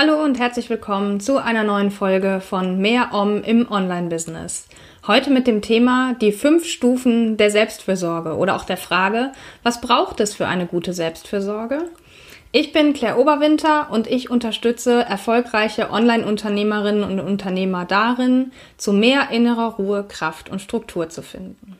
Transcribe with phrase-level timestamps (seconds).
[0.00, 4.68] Hallo und herzlich willkommen zu einer neuen Folge von Mehr Om im Online-Business.
[5.08, 9.32] Heute mit dem Thema die fünf Stufen der Selbstfürsorge oder auch der Frage,
[9.64, 11.86] was braucht es für eine gute Selbstfürsorge?
[12.52, 19.74] Ich bin Claire Oberwinter und ich unterstütze erfolgreiche Online-Unternehmerinnen und Unternehmer darin, zu mehr innerer
[19.78, 21.77] Ruhe, Kraft und Struktur zu finden.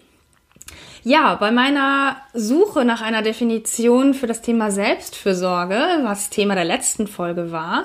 [1.04, 7.06] Ja, bei meiner Suche nach einer Definition für das Thema Selbstfürsorge, was Thema der letzten
[7.06, 7.84] Folge war,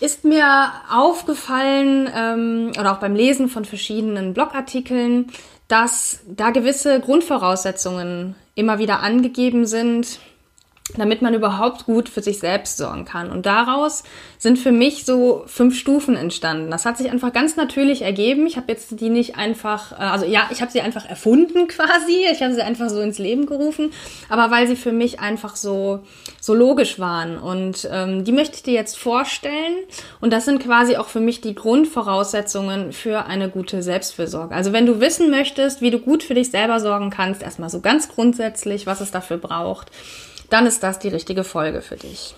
[0.00, 5.30] ist mir aufgefallen, ähm, oder auch beim Lesen von verschiedenen Blogartikeln,
[5.68, 10.18] dass da gewisse Grundvoraussetzungen immer wieder angegeben sind,
[10.96, 13.30] damit man überhaupt gut für sich selbst sorgen kann.
[13.30, 14.04] Und daraus
[14.38, 16.70] sind für mich so fünf Stufen entstanden.
[16.70, 18.46] Das hat sich einfach ganz natürlich ergeben.
[18.46, 22.26] Ich habe jetzt die nicht einfach, äh, also ja, ich habe sie einfach erfunden quasi.
[22.30, 23.92] Ich habe sie einfach so ins Leben gerufen,
[24.28, 26.00] aber weil sie für mich einfach so
[26.38, 27.38] so logisch waren.
[27.38, 29.76] Und ähm, die möchte ich dir jetzt vorstellen.
[30.20, 34.54] Und das sind quasi auch für mich die Grundvoraussetzungen für eine gute Selbstfürsorge.
[34.54, 37.80] Also wenn du wissen möchtest, wie du gut für dich selber sorgen kannst, erstmal so
[37.80, 39.90] ganz grundsätzlich, was es dafür braucht
[40.50, 42.34] dann ist das die richtige Folge für dich.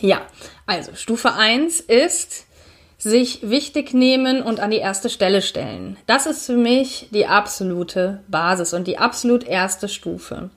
[0.00, 0.22] Ja,
[0.66, 2.46] also Stufe 1 ist
[2.96, 5.96] sich wichtig nehmen und an die erste Stelle stellen.
[6.06, 10.50] Das ist für mich die absolute Basis und die absolut erste Stufe.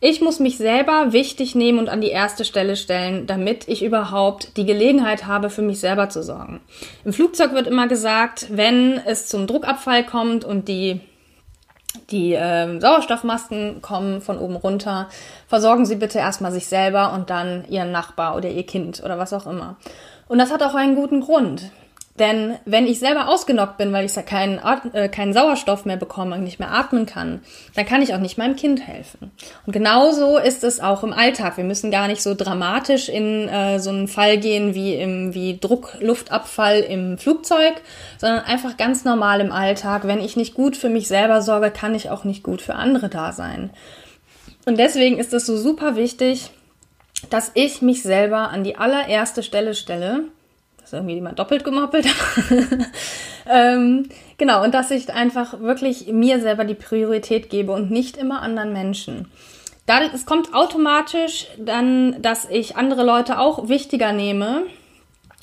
[0.00, 4.56] Ich muss mich selber wichtig nehmen und an die erste Stelle stellen, damit ich überhaupt
[4.56, 6.60] die Gelegenheit habe, für mich selber zu sorgen.
[7.04, 11.00] Im Flugzeug wird immer gesagt, wenn es zum Druckabfall kommt und die
[12.10, 15.08] die ähm, Sauerstoffmasken kommen von oben runter.
[15.46, 19.32] Versorgen Sie bitte erstmal sich selber und dann Ihren Nachbar oder Ihr Kind oder was
[19.32, 19.76] auch immer.
[20.28, 21.70] Und das hat auch einen guten Grund.
[22.16, 24.60] Denn wenn ich selber ausgenockt bin, weil ich keinen,
[24.92, 27.40] äh, keinen Sauerstoff mehr bekomme und nicht mehr atmen kann,
[27.74, 29.32] dann kann ich auch nicht meinem Kind helfen.
[29.66, 31.56] Und genauso ist es auch im Alltag.
[31.56, 35.58] Wir müssen gar nicht so dramatisch in äh, so einen Fall gehen wie im wie
[35.58, 37.74] Druckluftabfall im Flugzeug,
[38.18, 40.06] sondern einfach ganz normal im Alltag.
[40.06, 43.08] Wenn ich nicht gut für mich selber sorge, kann ich auch nicht gut für andere
[43.08, 43.70] da sein.
[44.66, 46.50] Und deswegen ist es so super wichtig,
[47.28, 50.26] dass ich mich selber an die allererste Stelle stelle
[50.94, 52.06] irgendwie jemand doppelt gemoppelt.
[53.50, 58.42] ähm, genau, und dass ich einfach wirklich mir selber die Priorität gebe und nicht immer
[58.42, 59.28] anderen Menschen.
[59.86, 64.62] Da, es kommt automatisch dann, dass ich andere Leute auch wichtiger nehme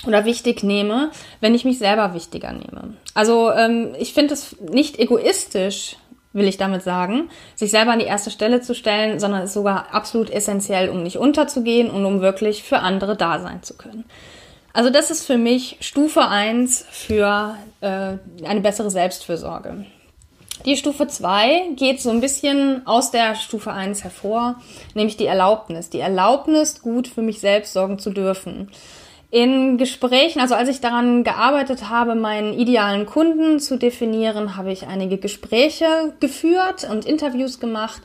[0.08, 2.96] oder wichtig nehme, wenn ich mich selber wichtiger nehme.
[3.14, 5.98] Also ähm, ich finde es nicht egoistisch,
[6.34, 9.56] will ich damit sagen, sich selber an die erste Stelle zu stellen, sondern es ist
[9.56, 14.06] sogar absolut essentiell, um nicht unterzugehen und um wirklich für andere da sein zu können.
[14.74, 18.14] Also das ist für mich Stufe 1 für äh,
[18.46, 19.86] eine bessere Selbstfürsorge.
[20.66, 24.62] Die Stufe 2 geht so ein bisschen aus der Stufe 1 hervor,
[24.94, 25.90] nämlich die Erlaubnis.
[25.90, 28.70] Die Erlaubnis, gut für mich selbst sorgen zu dürfen.
[29.32, 34.88] In Gesprächen, also als ich daran gearbeitet habe, meinen idealen Kunden zu definieren, habe ich
[34.88, 38.02] einige Gespräche geführt und Interviews gemacht.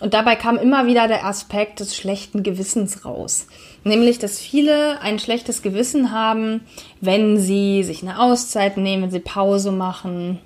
[0.00, 3.46] Und dabei kam immer wieder der Aspekt des schlechten Gewissens raus.
[3.84, 6.62] Nämlich, dass viele ein schlechtes Gewissen haben,
[7.00, 10.38] wenn sie sich eine Auszeit nehmen, wenn sie Pause machen,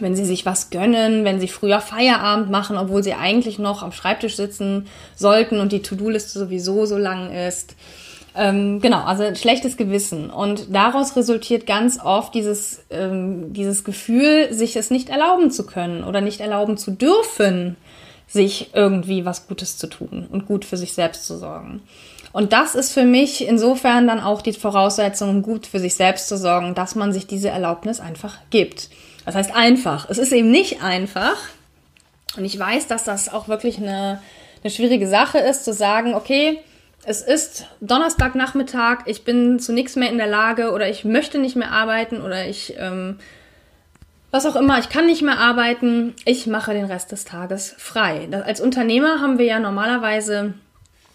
[0.00, 3.92] wenn sie sich was gönnen, wenn sie früher Feierabend machen, obwohl sie eigentlich noch am
[3.92, 7.76] Schreibtisch sitzen sollten und die To-Do-Liste sowieso so lang ist.
[8.36, 10.30] Ähm, genau, also schlechtes Gewissen.
[10.30, 16.02] Und daraus resultiert ganz oft dieses, ähm, dieses Gefühl, sich es nicht erlauben zu können
[16.02, 17.76] oder nicht erlauben zu dürfen,
[18.34, 21.80] sich irgendwie was Gutes zu tun und gut für sich selbst zu sorgen.
[22.32, 26.36] Und das ist für mich insofern dann auch die Voraussetzung, gut für sich selbst zu
[26.36, 28.90] sorgen, dass man sich diese Erlaubnis einfach gibt.
[29.24, 30.10] Das heißt einfach.
[30.10, 31.36] Es ist eben nicht einfach.
[32.36, 34.20] Und ich weiß, dass das auch wirklich eine,
[34.62, 36.58] eine schwierige Sache ist, zu sagen, okay,
[37.04, 41.54] es ist Donnerstagnachmittag, ich bin zu nichts mehr in der Lage oder ich möchte nicht
[41.54, 43.18] mehr arbeiten oder ich, ähm,
[44.34, 48.28] was auch immer, ich kann nicht mehr arbeiten, ich mache den Rest des Tages frei.
[48.44, 50.54] Als Unternehmer haben wir ja normalerweise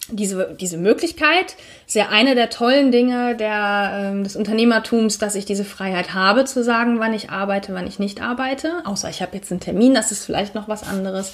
[0.07, 5.43] diese, diese Möglichkeit ist ja eine der tollen Dinge der, äh, des Unternehmertums, dass ich
[5.43, 8.71] diese Freiheit habe, zu sagen, wann ich arbeite, wann ich nicht arbeite.
[8.85, 11.33] Außer ich habe jetzt einen Termin, das ist vielleicht noch was anderes.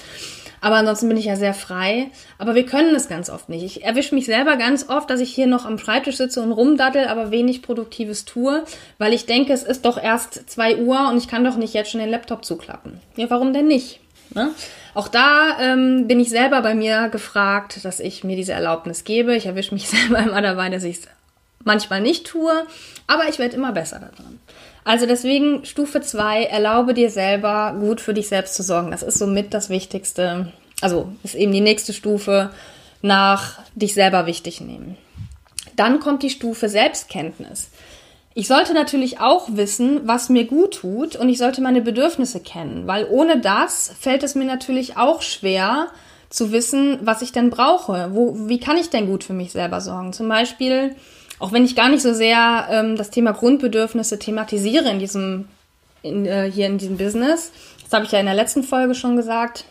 [0.66, 2.10] Aber ansonsten bin ich ja sehr frei.
[2.38, 3.62] Aber wir können es ganz oft nicht.
[3.62, 7.06] Ich erwische mich selber ganz oft, dass ich hier noch am Schreibtisch sitze und rumdattel,
[7.06, 8.64] aber wenig Produktives tue,
[8.98, 11.92] weil ich denke, es ist doch erst zwei Uhr und ich kann doch nicht jetzt
[11.92, 13.00] schon den Laptop zuklappen.
[13.14, 14.00] Ja, warum denn nicht?
[14.34, 14.50] Ne?
[14.92, 19.36] Auch da ähm, bin ich selber bei mir gefragt, dass ich mir diese Erlaubnis gebe.
[19.36, 21.08] Ich erwische mich selber immer dabei, dass ich es
[21.62, 22.66] manchmal nicht tue,
[23.06, 24.40] aber ich werde immer besser daran.
[24.86, 28.92] Also deswegen Stufe 2, erlaube dir selber gut für dich selbst zu sorgen.
[28.92, 30.52] Das ist somit das Wichtigste.
[30.80, 32.52] Also ist eben die nächste Stufe
[33.02, 34.96] nach dich selber wichtig nehmen.
[35.74, 37.70] Dann kommt die Stufe Selbstkenntnis.
[38.34, 42.86] Ich sollte natürlich auch wissen, was mir gut tut und ich sollte meine Bedürfnisse kennen,
[42.86, 45.88] weil ohne das fällt es mir natürlich auch schwer
[46.30, 48.10] zu wissen, was ich denn brauche.
[48.12, 50.12] Wo, wie kann ich denn gut für mich selber sorgen?
[50.12, 50.94] Zum Beispiel,
[51.38, 55.48] auch wenn ich gar nicht so sehr ähm, das Thema Grundbedürfnisse thematisiere in diesem,
[56.02, 57.52] in, äh, hier in diesem Business,
[57.84, 59.64] das habe ich ja in der letzten Folge schon gesagt,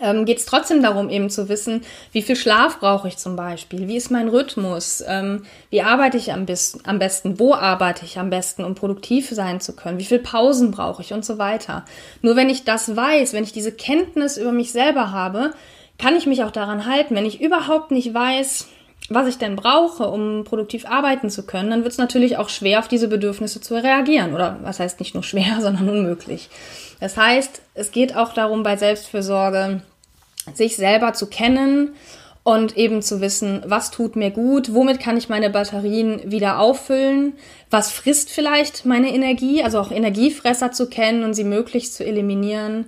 [0.00, 3.88] ähm, geht es trotzdem darum, eben zu wissen, wie viel Schlaf brauche ich zum Beispiel,
[3.88, 6.46] wie ist mein Rhythmus, ähm, wie arbeite ich am,
[6.84, 10.70] am besten, wo arbeite ich am besten, um produktiv sein zu können, wie viel Pausen
[10.70, 11.84] brauche ich und so weiter.
[12.22, 15.52] Nur wenn ich das weiß, wenn ich diese Kenntnis über mich selber habe,
[15.98, 17.14] kann ich mich auch daran halten.
[17.14, 18.68] Wenn ich überhaupt nicht weiß,
[19.08, 22.80] was ich denn brauche, um produktiv arbeiten zu können, dann wird es natürlich auch schwer,
[22.80, 24.34] auf diese Bedürfnisse zu reagieren.
[24.34, 26.48] Oder was heißt nicht nur schwer, sondern unmöglich.
[27.00, 29.82] Das heißt, es geht auch darum, bei Selbstfürsorge
[30.54, 31.94] sich selber zu kennen
[32.42, 37.32] und eben zu wissen, was tut mir gut, womit kann ich meine Batterien wieder auffüllen,
[37.70, 42.86] was frisst vielleicht meine Energie, also auch Energiefresser zu kennen und sie möglichst zu eliminieren.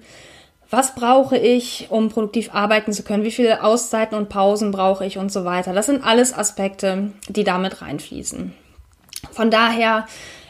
[0.70, 3.24] Was brauche ich, um produktiv arbeiten zu können?
[3.24, 5.72] Wie viele Auszeiten und Pausen brauche ich und so weiter?
[5.72, 8.52] Das sind alles Aspekte, die damit reinfließen.
[9.32, 10.06] Von daher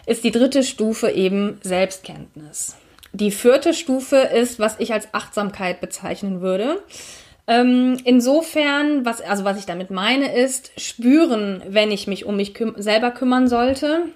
[0.07, 2.77] ist die dritte Stufe eben Selbstkenntnis.
[3.13, 6.83] Die vierte Stufe ist, was ich als Achtsamkeit bezeichnen würde.
[7.47, 12.55] Ähm, insofern, was, also was ich damit meine, ist spüren, wenn ich mich um mich
[12.55, 14.07] küm selber kümmern sollte,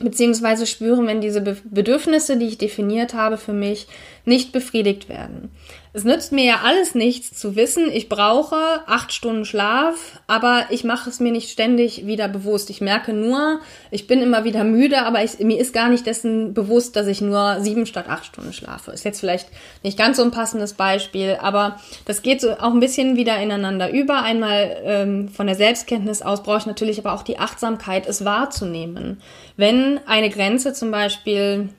[0.00, 3.86] beziehungsweise spüren, wenn diese Be Bedürfnisse, die ich definiert habe für mich,
[4.24, 5.50] nicht befriedigt werden.
[5.92, 8.56] Es nützt mir ja alles nichts zu wissen, ich brauche
[8.86, 12.68] acht Stunden Schlaf, aber ich mache es mir nicht ständig wieder bewusst.
[12.68, 16.52] Ich merke nur, ich bin immer wieder müde, aber ich, mir ist gar nicht dessen
[16.52, 18.92] bewusst, dass ich nur sieben statt acht Stunden schlafe.
[18.92, 19.48] Ist jetzt vielleicht
[19.82, 23.90] nicht ganz so ein passendes Beispiel, aber das geht so auch ein bisschen wieder ineinander
[23.90, 24.22] über.
[24.22, 29.22] Einmal ähm, von der Selbstkenntnis aus brauche ich natürlich aber auch die Achtsamkeit, es wahrzunehmen.
[29.56, 31.70] Wenn eine Grenze zum Beispiel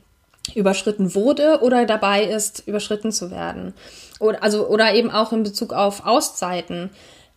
[0.56, 3.74] überschritten wurde oder dabei ist, überschritten zu werden.
[4.20, 6.90] Oder, also, oder eben auch in Bezug auf Auszeiten.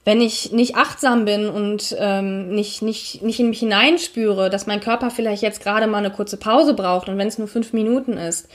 [0.04, 4.80] Wenn ich nicht achtsam bin und ähm, nicht, nicht, nicht in mich hineinspüre, dass mein
[4.80, 8.14] Körper vielleicht jetzt gerade mal eine kurze Pause braucht und wenn es nur fünf Minuten
[8.14, 8.48] ist,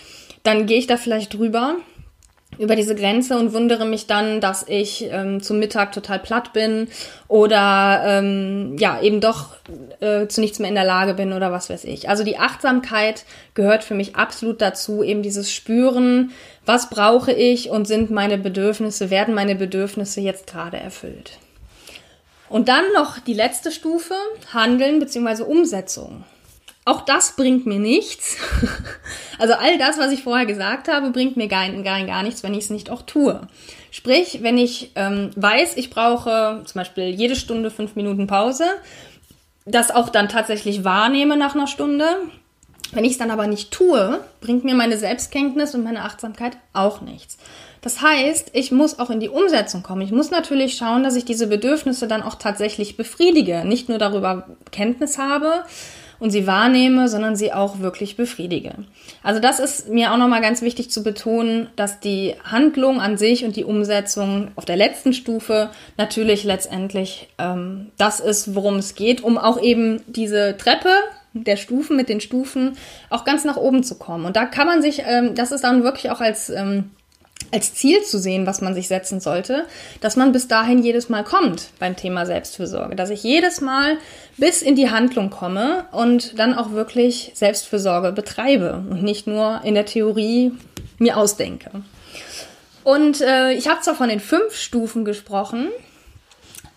[0.44, 1.76] dann gehe ich da vielleicht drüber
[2.58, 6.88] über diese Grenze und wundere mich dann, dass ich ähm, zum Mittag total platt bin
[7.28, 9.56] oder ähm, ja eben doch
[10.00, 12.10] äh, zu nichts mehr in der Lage bin oder was weiß ich.
[12.10, 16.32] Also die Achtsamkeit gehört für mich absolut dazu, eben dieses Spüren,
[16.66, 21.40] was brauche ich und sind meine Bedürfnisse, werden meine Bedürfnisse jetzt gerade erfüllt.
[22.50, 24.14] Und dann noch die letzte Stufe,
[24.54, 25.44] Handeln bzw.
[25.44, 26.24] Umsetzung.
[26.88, 28.38] Auch das bringt mir nichts.
[29.40, 32.56] Also all das, was ich vorher gesagt habe, bringt mir gar, gar, gar nichts, wenn
[32.56, 33.40] ich es nicht auch tue.
[33.92, 38.66] Sprich, wenn ich ähm, weiß, ich brauche zum Beispiel jede Stunde fünf Minuten Pause,
[39.66, 42.06] das auch dann tatsächlich wahrnehme nach einer Stunde.
[42.94, 47.02] Wenn ich es dann aber nicht tue, bringt mir meine Selbstkenntnis und meine Achtsamkeit auch
[47.02, 47.38] nichts.
[47.82, 50.02] Das heißt, ich muss auch in die Umsetzung kommen.
[50.02, 53.66] Ich muss natürlich schauen, dass ich diese Bedürfnisse dann auch tatsächlich befriedige.
[53.66, 55.64] Nicht nur darüber Kenntnis habe,
[56.20, 58.74] und sie wahrnehme, sondern sie auch wirklich befriedige.
[59.24, 63.46] Also das ist mir auch nochmal ganz wichtig zu betonen, dass die Handlung an sich
[63.46, 69.24] und die Umsetzung auf der letzten Stufe natürlich letztendlich ähm, das ist, worum es geht,
[69.24, 70.90] um auch eben diese Treppe
[71.34, 72.78] der Stufen mit den Stufen
[73.10, 74.26] auch ganz nach oben zu kommen.
[74.26, 76.92] Und da kann man sich, ähm, das ist dann wirklich auch als ähm,
[77.52, 79.66] als Ziel zu sehen, was man sich setzen sollte,
[80.02, 83.98] dass man bis dahin jedes Mal kommt beim Thema Selbstfürsorge, dass ich jedes Mal
[84.38, 89.76] bis in die Handlung komme und dann auch wirklich Selbstfürsorge betreibe und nicht nur in
[89.76, 90.52] der Theorie
[91.00, 91.72] mir ausdenke.
[92.84, 95.70] Und äh, ich habe zwar von den fünf Stufen gesprochen,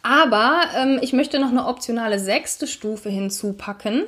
[0.02, 4.04] aber ähm, ich möchte noch eine optionale sechste Stufe hinzupacken,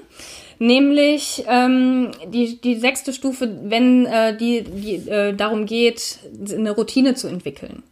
[0.59, 6.19] nämlich ähm, die, die sechste Stufe, wenn äh, die, die äh, darum geht,
[6.51, 7.83] eine Routine zu entwickeln.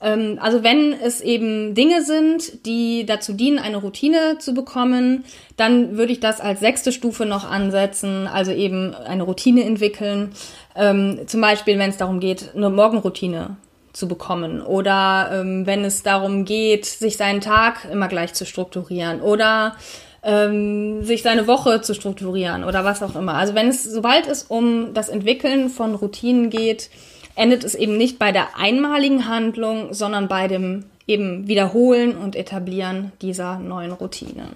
[0.00, 5.24] Ähm, also wenn es eben Dinge sind, die dazu dienen, eine Routine zu bekommen,
[5.56, 10.32] dann würde ich das als sechste Stufe noch ansetzen, also eben eine Routine entwickeln.
[10.76, 13.56] Ähm, zum Beispiel, wenn es darum geht, eine Morgenroutine
[13.94, 19.22] zu bekommen oder ähm, wenn es darum geht, sich seinen Tag immer gleich zu strukturieren
[19.22, 19.76] oder
[20.24, 23.34] ähm, sich seine Woche zu strukturieren oder was auch immer.
[23.34, 26.90] Also wenn es, sobald es um das Entwickeln von Routinen geht,
[27.36, 33.12] endet es eben nicht bei der einmaligen Handlung, sondern bei dem eben Wiederholen und Etablieren
[33.22, 34.48] dieser neuen Routine.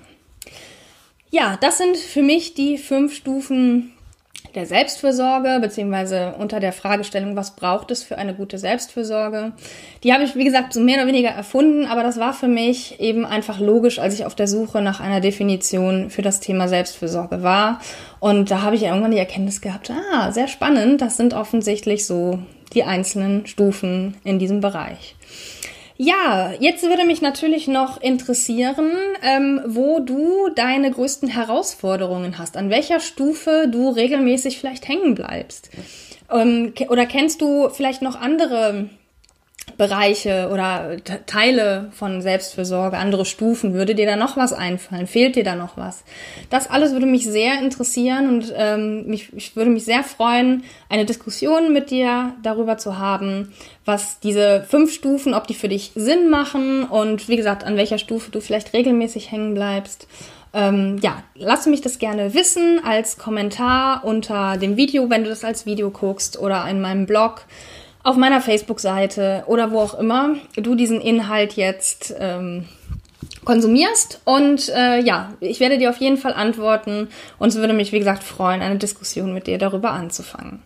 [1.31, 3.93] Ja, das sind für mich die fünf Stufen
[4.55, 9.53] der Selbstfürsorge, beziehungsweise unter der Fragestellung, was braucht es für eine gute Selbstfürsorge.
[10.03, 12.99] Die habe ich, wie gesagt, so mehr oder weniger erfunden, aber das war für mich
[13.01, 17.43] eben einfach logisch, als ich auf der Suche nach einer Definition für das Thema Selbstfürsorge
[17.43, 17.81] war.
[18.21, 22.39] Und da habe ich irgendwann die Erkenntnis gehabt, ah, sehr spannend, das sind offensichtlich so
[22.75, 25.15] die einzelnen Stufen in diesem Bereich.
[26.01, 32.71] Ja, jetzt würde mich natürlich noch interessieren, ähm, wo du deine größten Herausforderungen hast, an
[32.71, 35.71] welcher Stufe du regelmäßig vielleicht hängen bleibst.
[36.31, 38.89] Ähm, oder kennst du vielleicht noch andere
[39.79, 43.75] Bereiche oder Teile von Selbstfürsorge, andere Stufen?
[43.75, 45.07] Würde dir da noch was einfallen?
[45.07, 46.05] Fehlt dir da noch was?
[46.51, 51.05] Das alles würde mich sehr interessieren und ähm, mich, ich würde mich sehr freuen, eine
[51.05, 53.55] Diskussion mit dir darüber zu haben,
[53.85, 57.99] was diese fünf Stufen, ob die für dich Sinn machen und wie gesagt, an welcher
[57.99, 60.09] Stufe du vielleicht regelmäßig hängen bleibst.
[60.55, 65.45] Ähm, ja, lass mich das gerne wissen als Kommentar unter dem Video, wenn du das
[65.45, 67.43] als Video guckst oder in meinem Blog
[68.03, 72.67] auf meiner Facebook-Seite oder wo auch immer du diesen Inhalt jetzt ähm,
[73.45, 74.21] konsumierst.
[74.25, 77.99] Und äh, ja, ich werde dir auf jeden Fall antworten und es würde mich, wie
[77.99, 80.63] gesagt, freuen, eine Diskussion mit dir darüber anzufangen.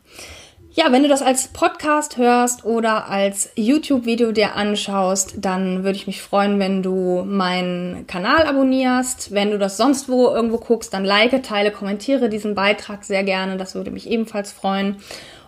[0.75, 6.07] Ja, wenn du das als Podcast hörst oder als YouTube-Video dir anschaust, dann würde ich
[6.07, 9.35] mich freuen, wenn du meinen Kanal abonnierst.
[9.35, 13.59] Wenn du das sonst wo irgendwo guckst, dann like, teile, kommentiere diesen Beitrag sehr gerne.
[13.59, 14.97] Das würde mich ebenfalls freuen.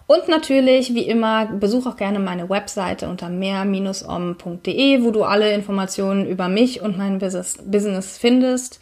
[0.06, 6.26] Und natürlich, wie immer, besuch auch gerne meine Webseite unter mehr-om.de, wo du alle Informationen
[6.26, 8.80] über mich und mein Business findest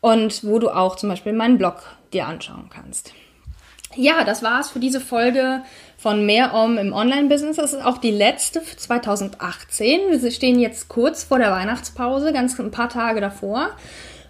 [0.00, 1.82] und wo du auch zum Beispiel meinen Blog
[2.12, 3.14] dir anschauen kannst.
[3.96, 5.62] Ja, das war's für diese Folge
[5.96, 7.56] von Mehr Om im Online-Business.
[7.56, 10.22] Das ist auch die letzte für 2018.
[10.22, 13.70] Wir stehen jetzt kurz vor der Weihnachtspause, ganz ein paar Tage davor.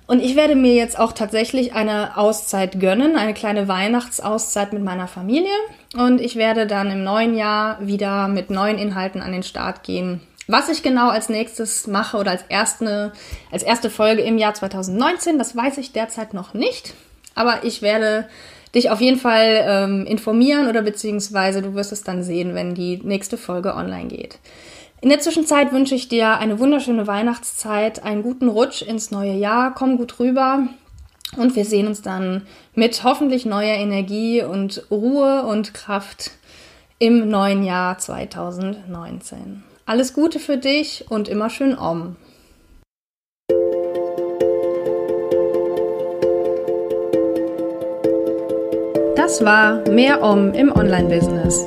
[0.09, 5.07] Und ich werde mir jetzt auch tatsächlich eine Auszeit gönnen, eine kleine Weihnachtsauszeit mit meiner
[5.07, 5.53] Familie.
[5.95, 10.23] Und ich werde dann im neuen Jahr wieder mit neuen Inhalten an den Start gehen.
[10.47, 13.13] Was ich genau als nächstes mache oder als erste,
[13.53, 16.95] als erste Folge im Jahr 2019, das weiß ich derzeit noch nicht.
[17.35, 18.31] Aber ich werde
[18.75, 22.97] dich auf jeden Fall ähm, informieren oder beziehungsweise du wirst es dann sehen, wenn die
[23.03, 24.39] nächste Folge online geht.
[25.01, 29.73] In der Zwischenzeit wünsche ich dir eine wunderschöne Weihnachtszeit, einen guten Rutsch ins neue Jahr,
[29.73, 30.67] komm gut rüber
[31.37, 36.33] und wir sehen uns dann mit hoffentlich neuer Energie und Ruhe und Kraft
[36.99, 39.63] im neuen Jahr 2019.
[39.87, 42.17] Alles Gute für dich und immer schön Om.
[49.15, 51.67] Das war Mehr Om im Online-Business.